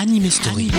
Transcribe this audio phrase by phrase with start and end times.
[0.00, 0.70] Anime Story.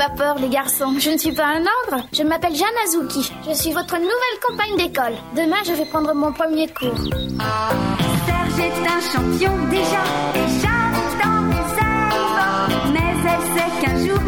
[0.00, 0.94] Pas peur, les garçons.
[0.98, 2.06] Je ne suis pas un ogre.
[2.10, 3.30] Je m'appelle Jeanne Azuki.
[3.46, 5.12] Je suis votre nouvelle compagne d'école.
[5.36, 6.96] Demain, je vais prendre mon premier cours.
[8.26, 10.02] Serge est un champion déjà,
[10.36, 12.92] et Jeanne est en réserve.
[12.94, 14.20] Mais elle sait qu'un jour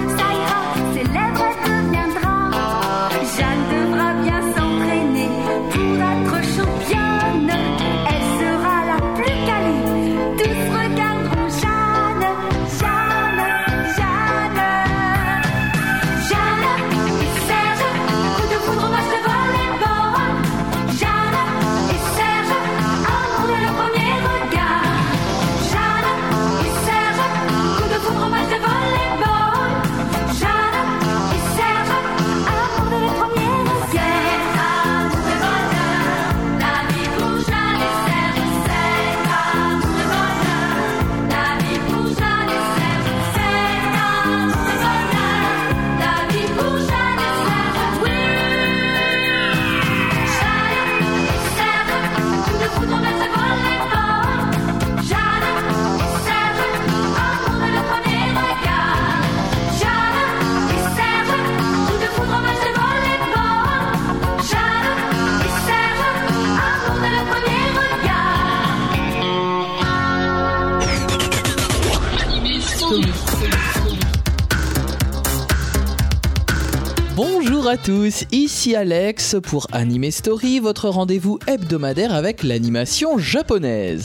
[77.83, 84.05] tous, ici Alex pour Anime Story, votre rendez-vous hebdomadaire avec l'animation japonaise.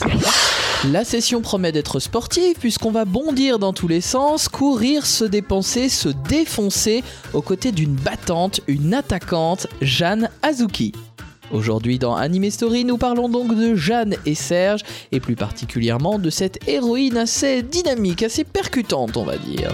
[0.90, 5.88] La session promet d'être sportive puisqu'on va bondir dans tous les sens, courir, se dépenser,
[5.88, 10.92] se défoncer aux côtés d'une battante, une attaquante, Jeanne Azuki.
[11.52, 16.30] Aujourd'hui dans Anime Story, nous parlons donc de Jeanne et Serge, et plus particulièrement de
[16.30, 19.72] cette héroïne assez dynamique, assez percutante on va dire.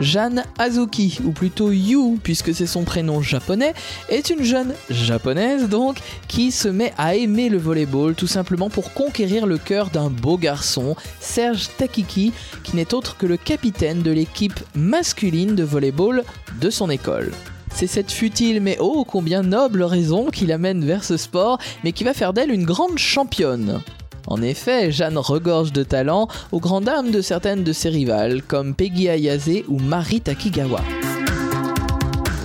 [0.00, 3.74] Jeanne Azuki, ou plutôt Yu, puisque c'est son prénom japonais,
[4.08, 5.98] est une jeune japonaise donc
[6.28, 10.38] qui se met à aimer le volleyball tout simplement pour conquérir le cœur d'un beau
[10.38, 12.32] garçon, Serge Takiki,
[12.62, 16.24] qui n'est autre que le capitaine de l'équipe masculine de volleyball
[16.60, 17.32] de son école.
[17.74, 22.04] C'est cette futile mais ô combien noble raison qui l'amène vers ce sport, mais qui
[22.04, 23.82] va faire d'elle une grande championne.
[24.26, 28.74] En effet, Jeanne regorge de talent aux grandes dames de certaines de ses rivales, comme
[28.74, 30.80] Peggy Ayase ou Mari Takigawa.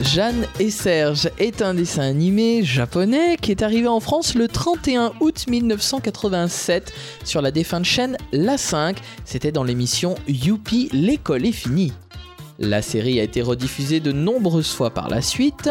[0.01, 5.11] Jeanne et Serge est un dessin animé japonais qui est arrivé en France le 31
[5.19, 6.93] août 1987
[7.23, 8.97] sur la défunte chaîne La 5.
[9.25, 11.93] C'était dans l'émission Youpi, l'école est finie.
[12.59, 15.69] La série a été rediffusée de nombreuses fois par la suite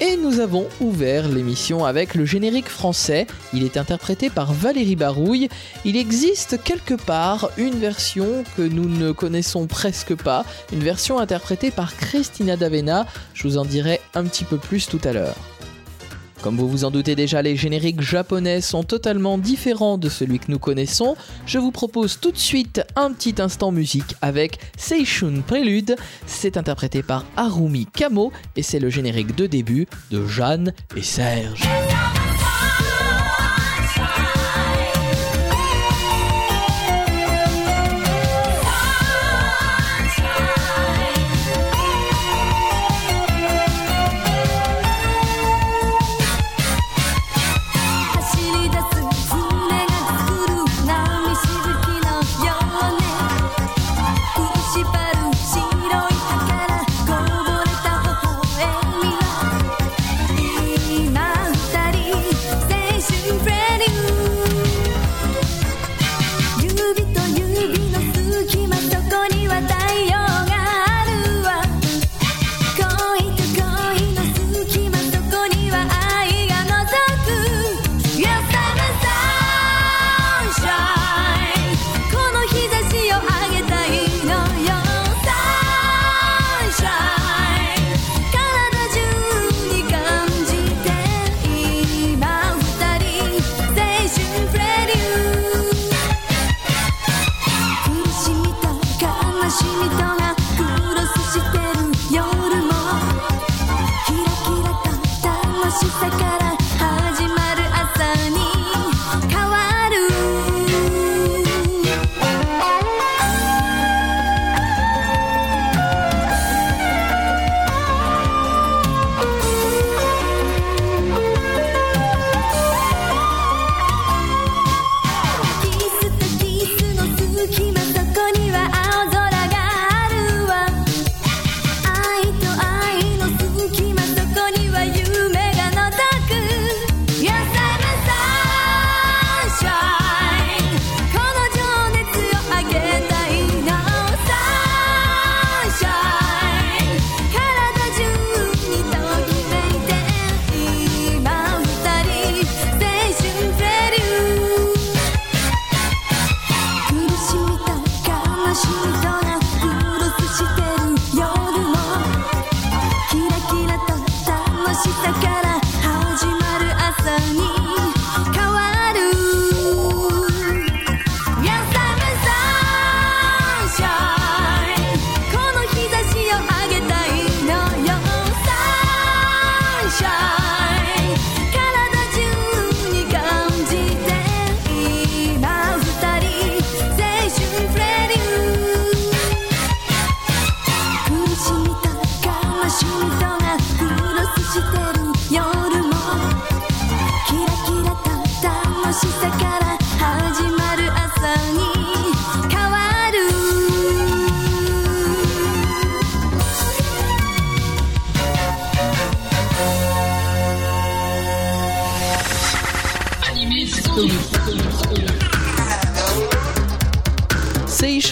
[0.00, 3.26] et nous avons ouvert l'émission avec le générique français.
[3.52, 5.48] Il est interprété par Valérie Barouille.
[5.84, 11.70] Il existe quelque part une version que nous ne connaissons presque pas, une version interprétée
[11.70, 13.06] par Christina D'Avena.
[13.34, 15.51] Je vous en dirai un petit peu plus tout à l'heure.
[16.42, 20.50] Comme vous vous en doutez déjà, les génériques japonais sont totalement différents de celui que
[20.50, 21.14] nous connaissons.
[21.46, 25.94] Je vous propose tout de suite un petit instant musique avec Seishun Prelude.
[26.26, 31.62] C'est interprété par Harumi Kamo et c'est le générique de début de Jeanne et Serge.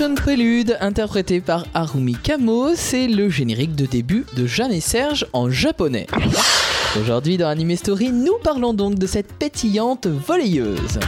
[0.01, 5.27] Ocean Prelude, interprété par Harumi Kamo, c'est le générique de début de Jeanne et Serge
[5.35, 6.07] en japonais.
[6.99, 10.99] Aujourd'hui dans Anime Story, nous parlons donc de cette pétillante volleyeuse.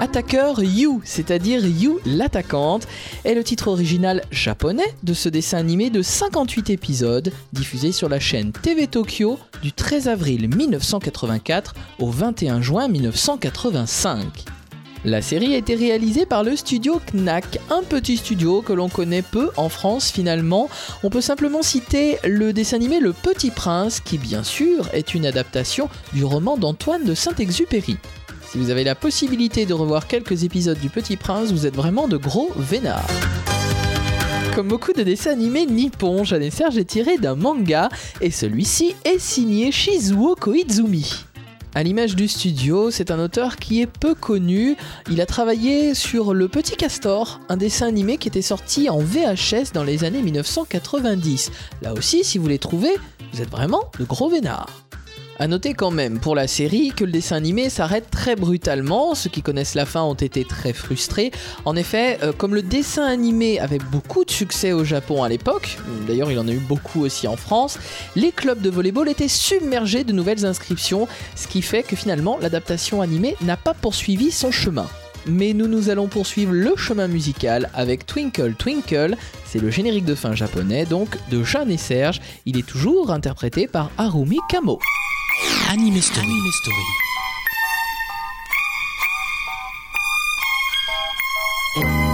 [0.00, 2.86] Attaqueur You, c'est-à-dire You l'attaquante,
[3.24, 8.20] est le titre original japonais de ce dessin animé de 58 épisodes diffusé sur la
[8.20, 14.55] chaîne TV Tokyo du 13 avril 1984 au 21 juin 1985.
[15.06, 19.22] La série a été réalisée par le studio Knack, un petit studio que l'on connaît
[19.22, 20.68] peu en France finalement.
[21.04, 25.24] On peut simplement citer le dessin animé Le Petit Prince, qui bien sûr est une
[25.24, 27.98] adaptation du roman d'Antoine de Saint-Exupéry.
[28.50, 32.08] Si vous avez la possibilité de revoir quelques épisodes du Petit Prince, vous êtes vraiment
[32.08, 33.06] de gros vénards.
[34.56, 37.90] Comme beaucoup de dessins animés nippons, Jeanne et Serge est tiré d'un manga,
[38.20, 41.26] et celui-ci est signé Shizuo Koizumi.
[41.76, 44.78] À l'image du studio, c'est un auteur qui est peu connu.
[45.10, 49.72] Il a travaillé sur Le Petit Castor, un dessin animé qui était sorti en VHS
[49.74, 51.52] dans les années 1990.
[51.82, 52.94] Là aussi, si vous les trouvez,
[53.30, 54.86] vous êtes vraiment de gros vénards.
[55.38, 59.28] A noter quand même pour la série que le dessin animé s'arrête très brutalement, ceux
[59.28, 61.30] qui connaissent la fin ont été très frustrés.
[61.66, 65.76] En effet, euh, comme le dessin animé avait beaucoup de succès au Japon à l'époque,
[66.06, 67.78] d'ailleurs il en a eu beaucoup aussi en France,
[68.14, 73.02] les clubs de volleyball étaient submergés de nouvelles inscriptions, ce qui fait que finalement l'adaptation
[73.02, 74.86] animée n'a pas poursuivi son chemin.
[75.26, 80.14] Mais nous nous allons poursuivre le chemin musical avec Twinkle Twinkle, c'est le générique de
[80.14, 84.78] fin japonais donc de Jeanne et Serge, il est toujours interprété par Harumi Kamo.
[85.70, 86.26] Anime Story.
[91.76, 92.05] 見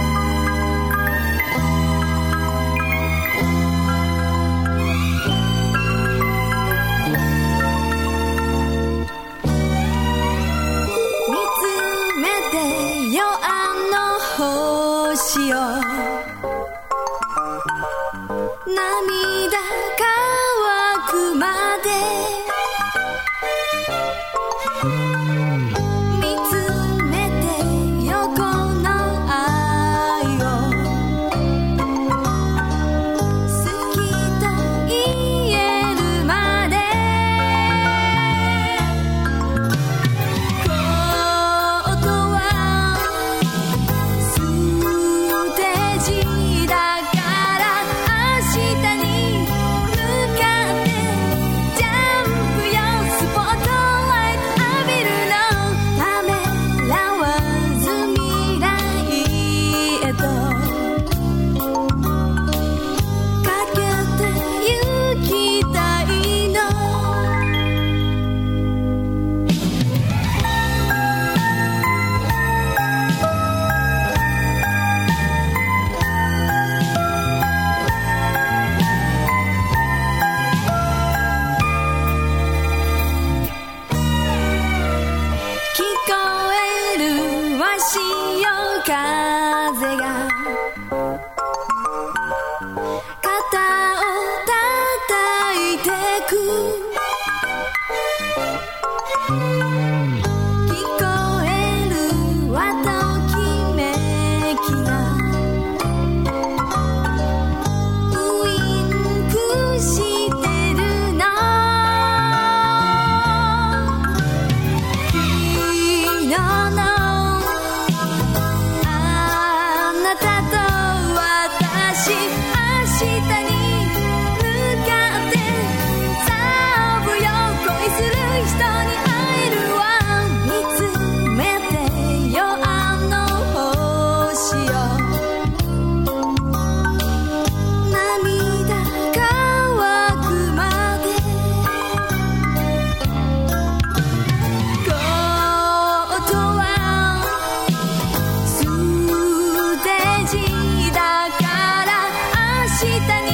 [152.83, 153.32] cita ni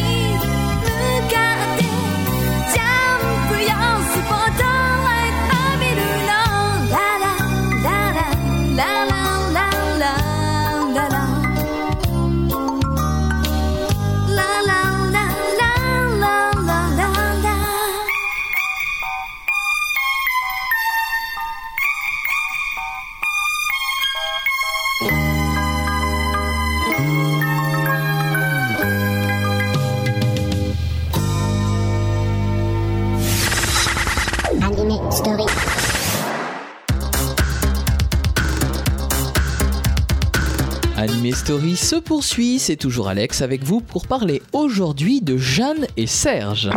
[42.01, 46.69] poursuit, c'est toujours Alex avec vous pour parler aujourd'hui de Jeanne et Serge.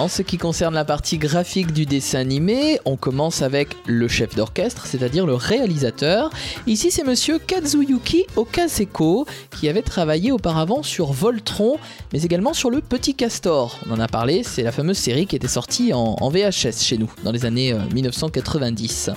[0.00, 4.34] En ce qui concerne la partie graphique du dessin animé, on commence avec le chef
[4.34, 6.30] d'orchestre, c'est-à-dire le réalisateur.
[6.66, 11.76] Ici, c'est monsieur Kazuyuki Okaseko qui avait travaillé auparavant sur Voltron,
[12.14, 13.78] mais également sur le Petit Castor.
[13.86, 17.12] On en a parlé, c'est la fameuse série qui était sortie en, VHS chez nous
[17.22, 19.10] dans les années euh, 1990.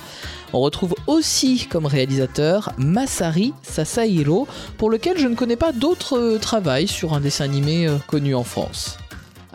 [0.52, 6.38] On retrouve aussi comme réalisateur Masari Sasahiro, pour lequel je ne connais pas d'autres euh,
[6.38, 8.98] travail sur un dessin animé euh, connu en France.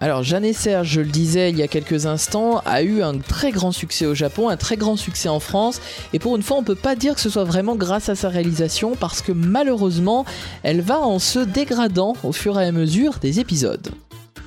[0.02, 3.18] Alors Jeanne et Serge, je le disais il y a quelques instants, a eu un
[3.18, 5.82] très grand succès au Japon, un très grand succès en France,
[6.14, 8.30] et pour une fois on peut pas dire que ce soit vraiment grâce à sa
[8.30, 10.24] réalisation, parce que malheureusement
[10.64, 13.90] elle va en se dégradant au fur et à mesure des épisodes.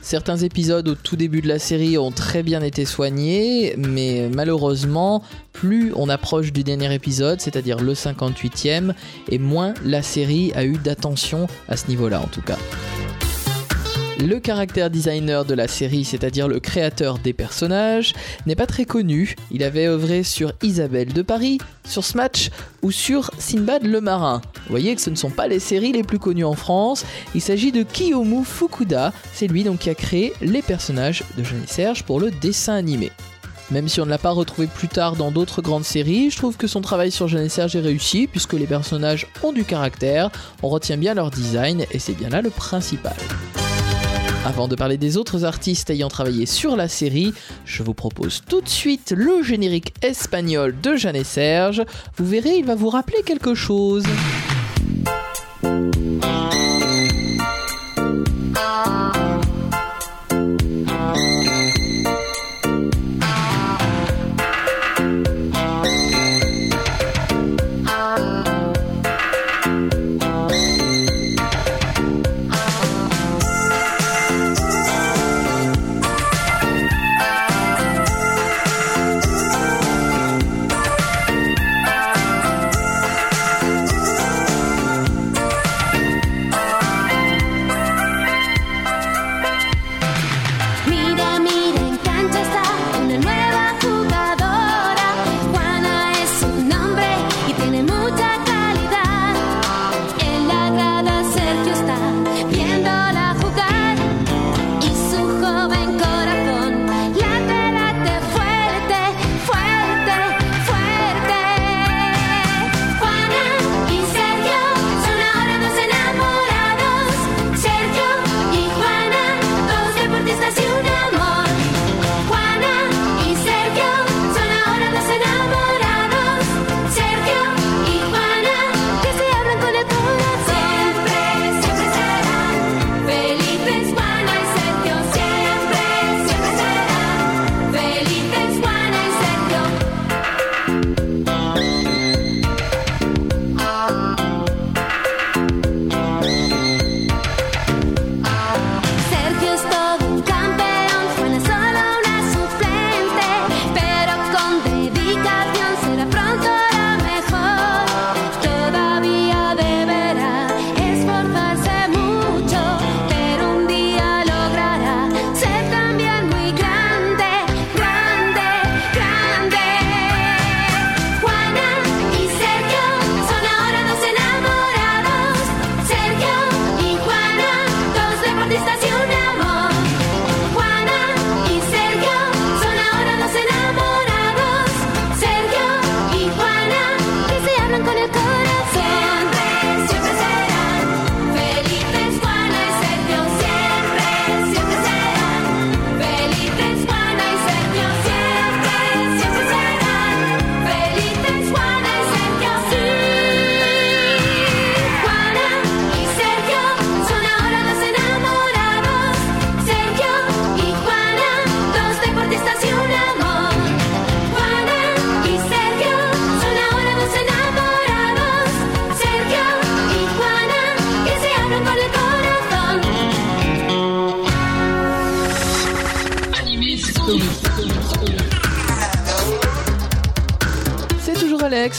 [0.00, 5.22] Certains épisodes au tout début de la série ont très bien été soignés, mais malheureusement,
[5.52, 8.94] plus on approche du dernier épisode, c'est-à-dire le 58e,
[9.28, 12.58] et moins la série a eu d'attention à ce niveau-là en tout cas.
[14.20, 18.12] Le caractère designer de la série, c'est-à-dire le créateur des personnages,
[18.46, 19.34] n'est pas très connu.
[19.50, 22.50] Il avait œuvré sur Isabelle de Paris, sur Smash
[22.82, 24.40] ou sur Sinbad le Marin.
[24.64, 27.04] Vous voyez que ce ne sont pas les séries les plus connues en France.
[27.34, 29.12] Il s'agit de Kiyomu Fukuda.
[29.32, 32.74] C'est lui donc qui a créé les personnages de Jeanne et Serge pour le dessin
[32.74, 33.10] animé.
[33.70, 36.58] Même si on ne l'a pas retrouvé plus tard dans d'autres grandes séries, je trouve
[36.58, 40.30] que son travail sur Jeanne et Serge est réussi puisque les personnages ont du caractère,
[40.62, 43.16] on retient bien leur design et c'est bien là le principal.
[44.44, 47.32] Avant de parler des autres artistes ayant travaillé sur la série,
[47.64, 51.84] je vous propose tout de suite le générique espagnol de Jeanne et Serge.
[52.16, 54.04] Vous verrez, il va vous rappeler quelque chose.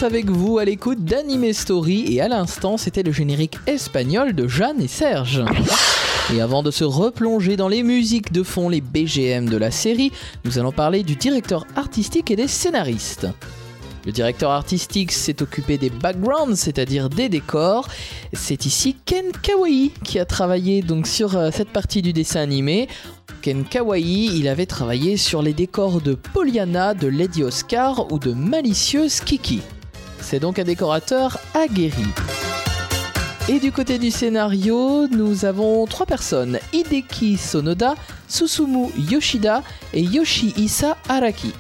[0.04, 4.82] Avec vous à l'écoute d'Anime Story et à l'instant c'était le générique espagnol de Jeanne
[4.82, 5.44] et Serge.
[6.34, 10.12] Et avant de se replonger dans les musiques de fond, les BGM de la série,
[10.46, 13.28] nous allons parler du directeur artistique et des scénaristes.
[14.06, 17.88] Le directeur artistique s'est occupé des backgrounds, c'est-à-dire des décors.
[18.34, 22.89] C'est ici Ken Kawaii qui a travaillé donc sur euh, cette partie du dessin animé.
[23.42, 28.34] Ken Kawaii, il avait travaillé sur les décors de Pollyanna, de Lady Oscar ou de
[28.34, 29.62] Malicieuse Kiki.
[30.24, 32.08] C'est donc un décorateur aguerri.
[33.50, 37.96] Et du côté du scénario, nous avons trois personnes Hideki Sonoda,
[38.30, 39.62] Susumu Yoshida
[39.94, 41.52] et Yoshihisa Araki.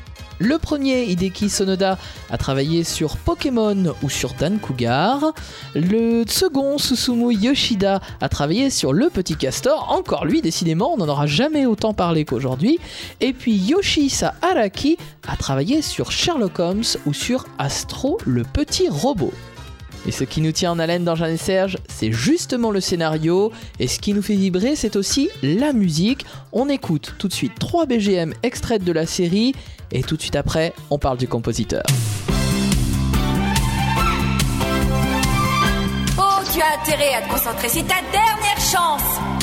[0.43, 1.97] Le premier, Hideki Sonoda,
[2.29, 5.31] a travaillé sur Pokémon ou sur Dan Cougar.
[5.73, 9.89] Le second, Susumu Yoshida, a travaillé sur Le Petit Castor.
[9.89, 12.77] Encore lui, décidément, on n'en aura jamais autant parlé qu'aujourd'hui.
[13.21, 14.97] Et puis Yoshihisa Araki
[15.29, 19.31] a travaillé sur Sherlock Holmes ou sur Astro, le petit robot.
[20.05, 23.53] Et ce qui nous tient en haleine dans Jeanne et Serge, c'est justement le scénario.
[23.79, 26.25] Et ce qui nous fait vibrer, c'est aussi la musique.
[26.51, 29.53] On écoute tout de suite 3 BGM extraites de la série.
[29.95, 31.83] Et tout de suite après, on parle du compositeur.
[36.17, 39.42] Oh, tu as intérêt à te concentrer, c'est ta dernière chance.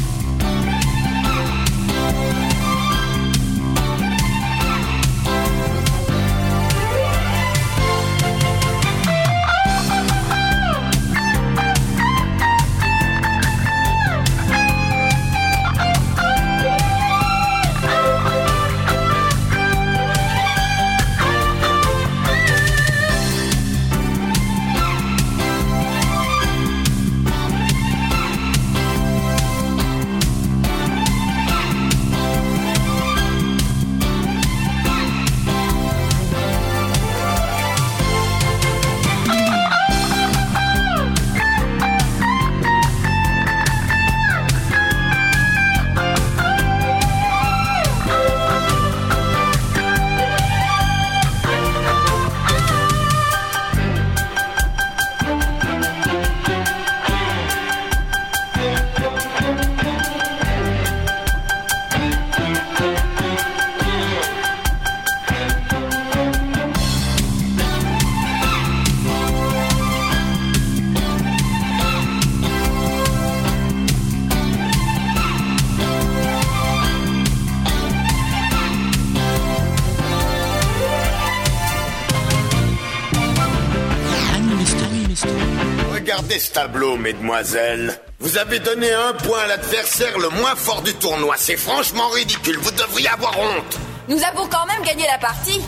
[86.53, 87.99] Tableau, mesdemoiselles.
[88.19, 91.35] Vous avez donné un point à l'adversaire le moins fort du tournoi.
[91.39, 92.59] C'est franchement ridicule.
[92.59, 93.79] Vous devriez avoir honte.
[94.09, 95.61] Nous avons quand même gagné la partie.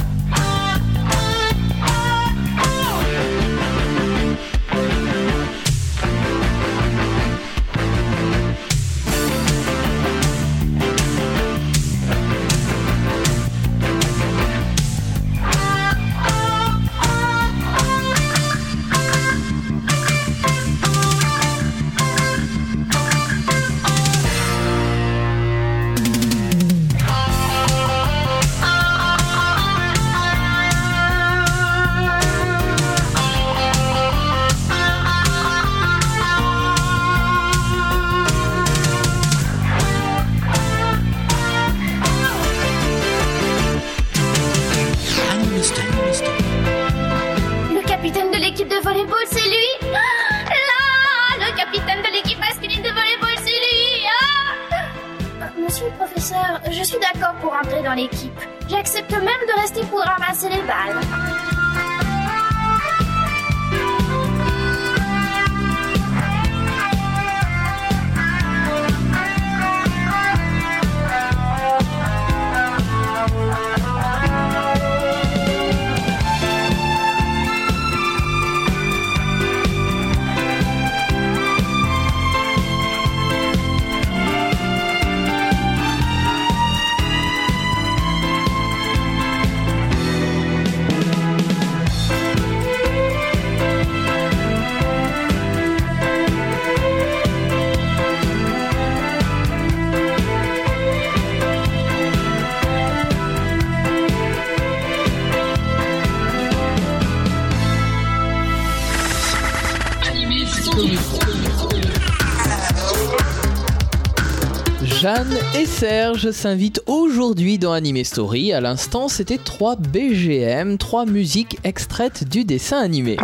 [115.83, 118.53] Serge s'invitent aujourd'hui dans Anime Story.
[118.53, 123.16] À l'instant, c'était 3 BGM, 3 musiques extraites du dessin animé.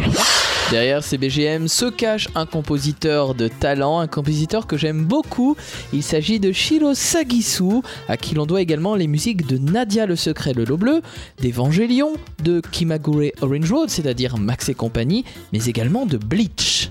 [0.73, 5.57] Derrière ces BGM se cache un compositeur de talent, un compositeur que j'aime beaucoup.
[5.93, 10.17] Il s'agit de Shiro Sagisu, à qui l'on doit également les musiques de Nadia le
[10.17, 11.01] secret le lot bleu,
[11.41, 16.91] d'Evangelion, de Kimagure Orange Road, c'est-à-dire Max et compagnie, mais également de Bleach.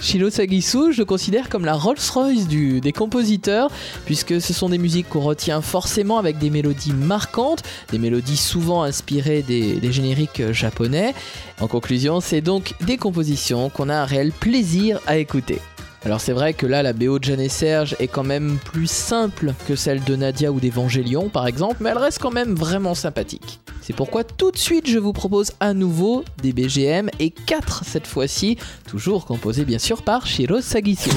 [0.00, 3.70] Shiro Sagisu, je le considère comme la Rolls-Royce des compositeurs,
[4.06, 8.82] puisque ce sont des musiques qu'on retient forcément avec des mélodies marquantes, des mélodies souvent
[8.82, 11.14] inspirées des, génériques japonais.
[11.60, 15.60] En conclusion, c'est donc des compositions qu'on a un réel plaisir à écouter.
[16.04, 18.90] Alors c'est vrai que là, la BO de Jeanne et Serge est quand même plus
[18.90, 22.94] simple que celle de Nadia ou d'Evangélion par exemple, mais elle reste quand même vraiment
[22.94, 23.60] sympathique.
[23.82, 28.06] C'est pourquoi tout de suite je vous propose à nouveau des BGM et 4 cette
[28.06, 28.56] fois-ci,
[28.88, 31.10] toujours composés bien sûr par Shiro Sagisu.
[31.10, 31.12] Et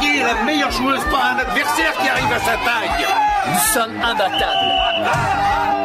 [0.00, 3.06] qui est la meilleure joueuse, pas un adversaire qui arrive à sa taille?
[3.48, 5.81] Nous sommes imbattables.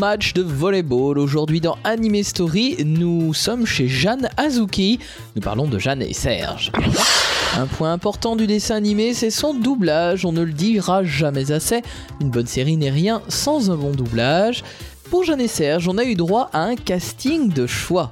[0.00, 1.18] Match de volleyball.
[1.18, 4.98] Aujourd'hui dans Anime Story, nous sommes chez Jeanne Azuki.
[5.36, 6.72] Nous parlons de Jeanne et Serge.
[7.58, 10.24] Un point important du dessin animé, c'est son doublage.
[10.24, 11.82] On ne le dira jamais assez.
[12.22, 14.64] Une bonne série n'est rien sans un bon doublage.
[15.10, 18.10] Pour Jeanne et Serge, on a eu droit à un casting de choix.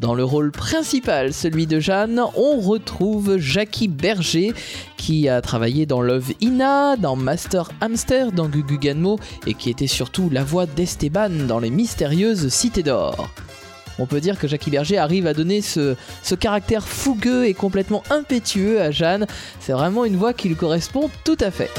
[0.00, 4.54] Dans le rôle principal, celui de Jeanne, on retrouve Jackie Berger,
[4.96, 9.86] qui a travaillé dans Love Ina, dans Master Hamster, dans Gugu Ganmo, et qui était
[9.86, 13.28] surtout la voix d'Esteban dans Les Mystérieuses Cités d'Or.
[13.98, 18.02] On peut dire que Jackie Berger arrive à donner ce, ce caractère fougueux et complètement
[18.08, 19.26] impétueux à Jeanne.
[19.60, 21.70] C'est vraiment une voix qui lui correspond tout à fait.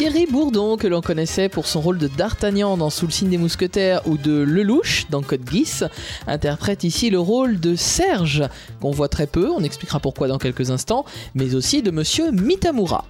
[0.00, 3.36] Thierry Bourdon, que l'on connaissait pour son rôle de D'Artagnan dans Sous le signe des
[3.36, 5.84] mousquetaires ou de Lelouch dans Code Geass,
[6.26, 8.44] interprète ici le rôle de Serge,
[8.80, 13.04] qu'on voit très peu, on expliquera pourquoi dans quelques instants, mais aussi de Monsieur Mitamura.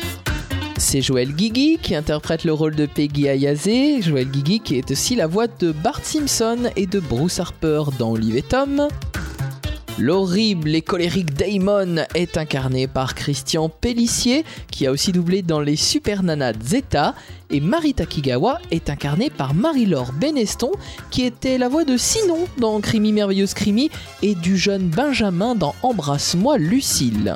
[0.79, 5.15] C'est Joël Guigui qui interprète le rôle de Peggy Ayase, Joël Guigui qui est aussi
[5.15, 8.89] la voix de Bart Simpson et de Bruce Harper dans Olive et Tom.
[10.01, 15.77] L'horrible et colérique Damon est incarné par Christian Pellissier, qui a aussi doublé dans les
[15.77, 17.15] Super Nanas Zeta,
[17.51, 20.71] et Marita Kigawa est incarnée par Marie-Laure Beneston,
[21.11, 23.91] qui était la voix de Sinon dans Crimi Merveilleuse Crimi,
[24.23, 27.35] et du jeune Benjamin dans Embrasse-moi Lucille.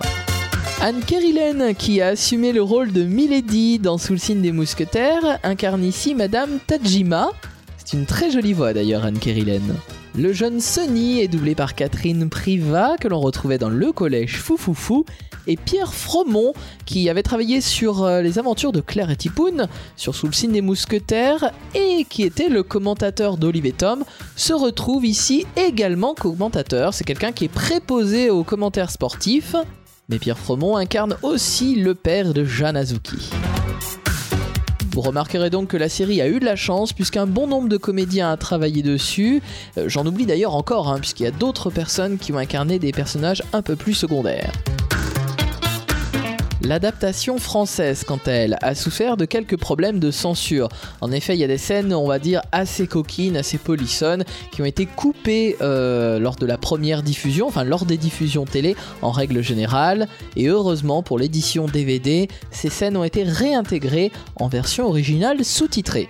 [0.80, 5.84] Anne Kerillen, qui a assumé le rôle de Milady dans Sous le des mousquetaires, incarne
[5.84, 7.28] ici Madame Tajima.
[7.76, 9.74] C'est une très jolie voix d'ailleurs, Anne Kerillen.
[10.16, 15.04] Le jeune Sonny est doublé par Catherine Priva, que l'on retrouvait dans le collège Foufoufou,
[15.48, 16.52] et Pierre Fromont,
[16.86, 20.52] qui avait travaillé sur euh, les aventures de Claire et Tipoun, sur Sous le signe
[20.52, 24.04] des mousquetaires, et qui était le commentateur d'Olive et Tom,
[24.36, 26.94] se retrouve ici également commentateur.
[26.94, 29.56] C'est quelqu'un qui est préposé aux commentaires sportifs.
[30.08, 33.30] Mais Pierre Fromont incarne aussi le père de Jeanne Azuki.
[34.94, 37.76] Vous remarquerez donc que la série a eu de la chance puisqu'un bon nombre de
[37.76, 39.42] comédiens a travaillé dessus.
[39.76, 42.92] Euh, J'en oublie d'ailleurs encore, hein, puisqu'il y a d'autres personnes qui ont incarné des
[42.92, 44.52] personnages un peu plus secondaires.
[46.66, 50.70] L'adaptation française, quant à elle, a souffert de quelques problèmes de censure.
[51.02, 54.62] En effet, il y a des scènes, on va dire, assez coquines, assez polissonnes, qui
[54.62, 59.10] ont été coupées euh, lors de la première diffusion, enfin lors des diffusions télé en
[59.10, 60.08] règle générale.
[60.36, 66.08] Et heureusement, pour l'édition DVD, ces scènes ont été réintégrées en version originale sous-titrée.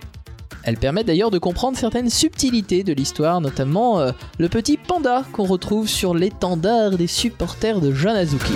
[0.63, 5.47] Elles permettent d'ailleurs de comprendre certaines subtilités de l'histoire, notamment euh, le petit panda qu'on
[5.47, 8.55] retrouve sur l'étendard des supporters de Jeanne Azuki.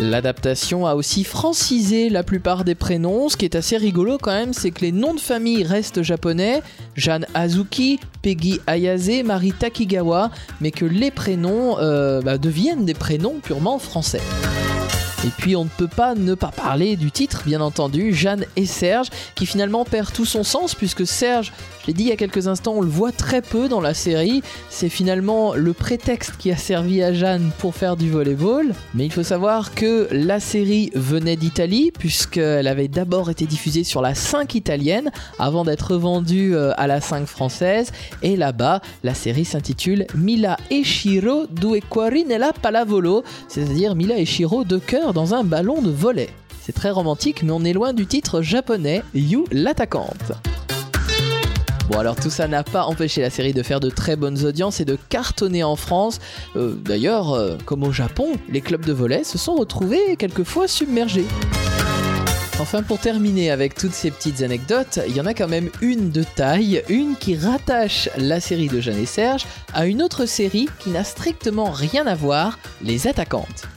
[0.00, 3.28] L'adaptation a aussi francisé la plupart des prénoms.
[3.28, 6.62] Ce qui est assez rigolo quand même, c'est que les noms de famille restent japonais,
[6.94, 10.30] Jeanne Azuki, Peggy Ayase, Mari Takigawa,
[10.60, 14.22] mais que les prénoms euh, bah, deviennent des prénoms purement français.
[15.24, 18.66] Et puis on ne peut pas ne pas parler du titre, bien entendu, Jeanne et
[18.66, 21.52] Serge, qui finalement perd tout son sens puisque Serge,
[21.82, 23.94] je l'ai dit il y a quelques instants, on le voit très peu dans la
[23.94, 24.42] série.
[24.68, 28.74] C'est finalement le prétexte qui a servi à Jeanne pour faire du volleyball.
[28.94, 34.02] Mais il faut savoir que la série venait d'Italie puisqu'elle avait d'abord été diffusée sur
[34.02, 37.90] la 5 italienne avant d'être vendue euh, à la 5 française.
[38.22, 44.26] Et là-bas, la série s'intitule Mila e Shiro due cuori nella pallavolo, c'est-à-dire Mila et
[44.26, 44.80] Shiro deux
[45.12, 46.30] dans un ballon de volet.
[46.60, 50.32] C'est très romantique, mais on est loin du titre japonais Yu l'attaquante.
[51.88, 54.80] Bon alors tout ça n'a pas empêché la série de faire de très bonnes audiences
[54.80, 56.20] et de cartonner en France.
[56.56, 61.24] Euh, D'ailleurs, euh, comme au Japon, les clubs de volet se sont retrouvés quelquefois submergés.
[62.60, 66.10] Enfin, pour terminer avec toutes ces petites anecdotes, il y en a quand même une
[66.10, 70.68] de taille, une qui rattache la série de Jeanne et Serge à une autre série
[70.80, 73.68] qui n'a strictement rien à voir, Les Attaquantes.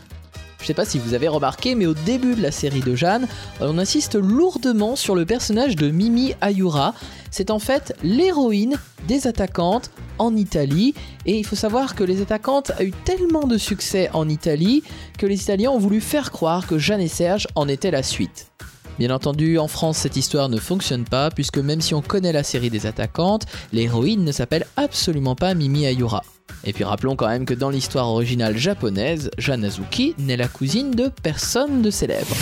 [0.61, 3.27] Je sais pas si vous avez remarqué, mais au début de la série de Jeanne,
[3.59, 6.93] on insiste lourdement sur le personnage de Mimi Ayura.
[7.31, 10.93] C'est en fait l'héroïne des attaquantes en Italie.
[11.25, 14.83] Et il faut savoir que les attaquantes a eu tellement de succès en Italie
[15.17, 18.51] que les Italiens ont voulu faire croire que Jeanne et Serge en étaient la suite.
[18.99, 22.43] Bien entendu, en France, cette histoire ne fonctionne pas, puisque même si on connaît la
[22.43, 26.21] série des attaquantes, l'héroïne ne s'appelle absolument pas Mimi Ayura.
[26.63, 31.09] Et puis rappelons quand même que dans l'histoire originale japonaise, Janazuki n'est la cousine de
[31.23, 32.35] personne de célèbre.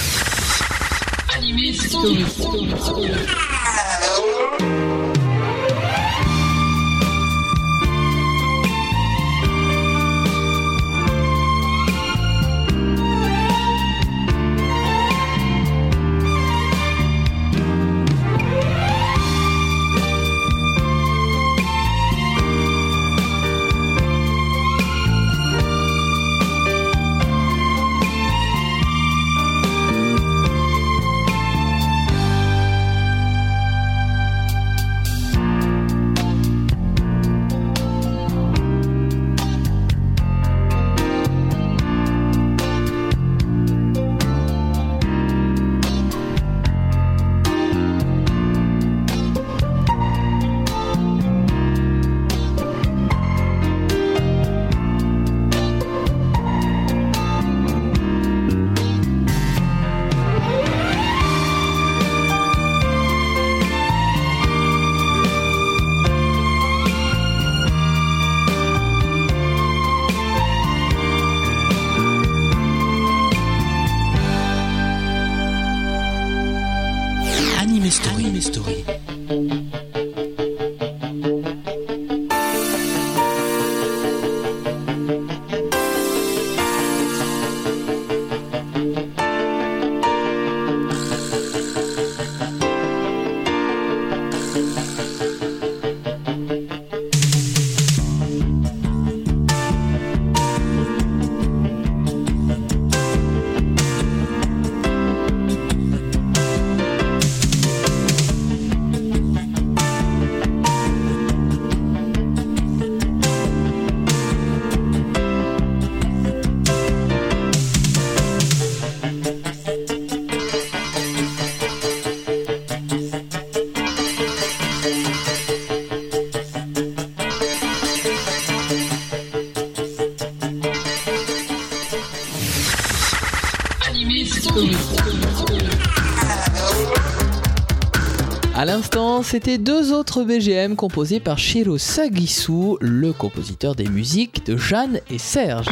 [139.24, 145.18] C'était deux autres BGM composés par Shiro Sagisu, le compositeur des musiques de Jeanne et
[145.18, 145.68] Serge.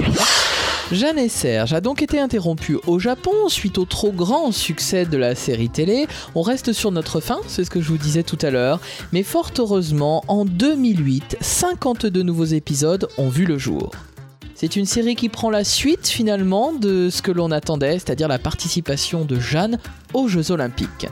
[0.91, 5.18] Jeanne et Serge a donc été interrompu au Japon suite au trop grand succès de
[5.18, 6.08] la série télé.
[6.36, 8.80] On reste sur notre fin, c'est ce que je vous disais tout à l'heure,
[9.12, 13.91] mais fort heureusement, en 2008, 52 nouveaux épisodes ont vu le jour.
[14.56, 18.39] C'est une série qui prend la suite finalement de ce que l'on attendait, c'est-à-dire la
[18.39, 19.80] participation de Jeanne
[20.14, 21.08] aux Jeux Olympiques.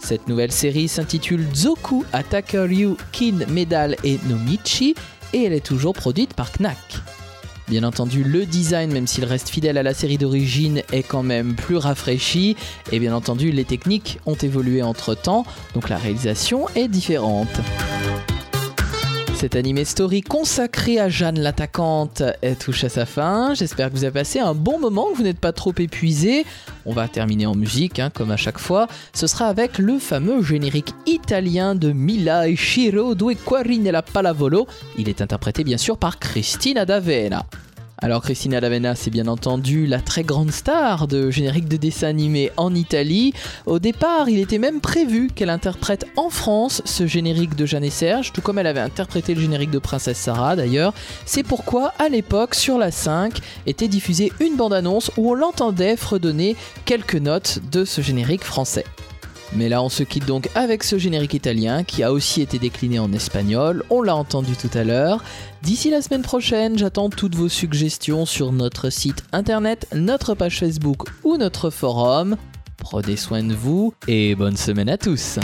[0.00, 4.94] Cette nouvelle série s'intitule Zoku Attacker Ryu Kin Medal et Nomichi
[5.32, 6.76] et elle est toujours produite par Knack.
[7.68, 11.54] Bien entendu, le design, même s'il reste fidèle à la série d'origine, est quand même
[11.54, 12.56] plus rafraîchi
[12.92, 15.44] et bien entendu, les techniques ont évolué entre temps,
[15.74, 17.60] donc la réalisation est différente.
[19.38, 22.24] Cette animé story consacrée à Jeanne l'attaquante
[22.58, 23.54] touche à sa fin.
[23.54, 26.44] J'espère que vous avez passé un bon moment, que vous n'êtes pas trop épuisé.
[26.86, 28.88] On va terminer en musique, hein, comme à chaque fois.
[29.14, 34.66] Ce sera avec le fameux générique italien de Mila e Shiro Due Quarri nella Pallavolo.
[34.98, 37.46] Il est interprété bien sûr par Cristina D'Avena.
[38.00, 42.52] Alors Christina D'Avena, c'est bien entendu la très grande star de générique de dessin animé
[42.56, 43.32] en Italie.
[43.66, 47.90] Au départ, il était même prévu qu'elle interprète en France ce générique de Jeanne et
[47.90, 50.94] Serge, tout comme elle avait interprété le générique de Princesse Sarah d'ailleurs.
[51.26, 56.54] C'est pourquoi à l'époque, sur la 5, était diffusée une bande-annonce où on l'entendait fredonner
[56.84, 58.84] quelques notes de ce générique français.
[59.54, 62.98] Mais là, on se quitte donc avec ce générique italien qui a aussi été décliné
[62.98, 63.82] en espagnol.
[63.90, 65.24] On l'a entendu tout à l'heure.
[65.62, 71.08] D'ici la semaine prochaine, j'attends toutes vos suggestions sur notre site internet, notre page Facebook
[71.24, 72.36] ou notre forum.
[72.76, 75.38] Prenez soin de vous et bonne semaine à tous.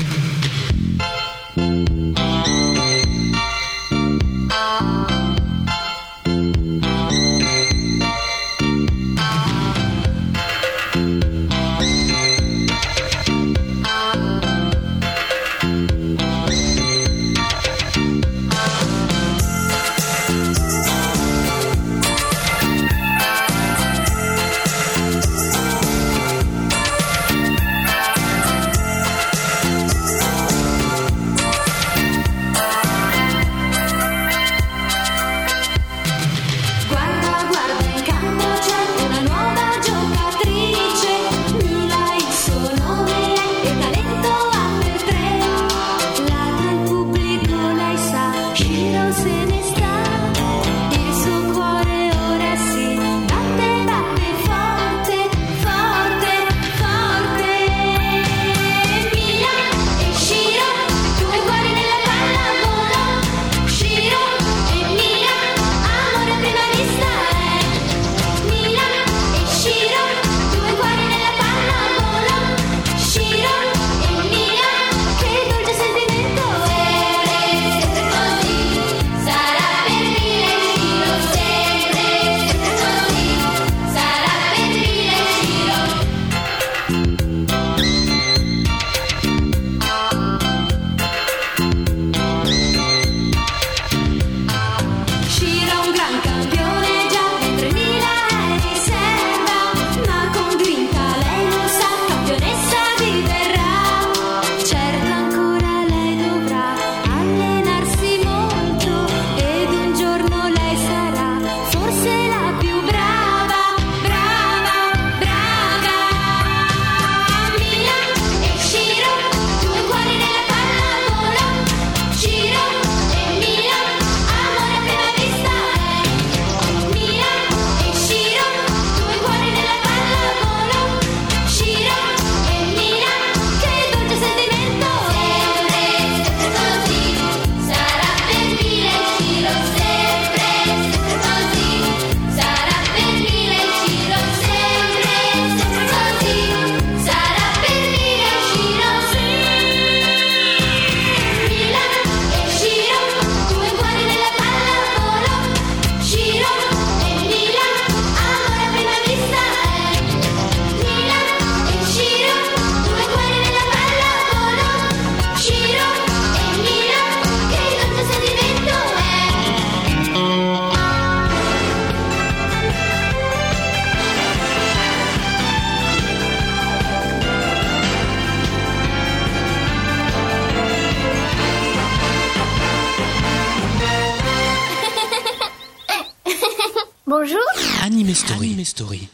[188.75, 189.09] Story.